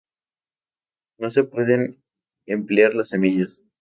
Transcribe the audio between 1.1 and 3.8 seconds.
No se pueden emplear las semillas.